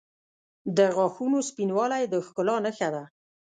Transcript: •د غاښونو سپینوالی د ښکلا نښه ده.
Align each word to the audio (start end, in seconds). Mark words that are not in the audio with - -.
•د 0.77 0.79
غاښونو 0.95 1.37
سپینوالی 1.49 2.03
د 2.07 2.15
ښکلا 2.25 2.55
نښه 2.65 2.89
ده. 2.95 3.03